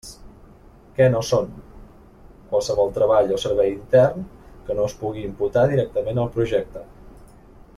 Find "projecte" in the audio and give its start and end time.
6.39-6.83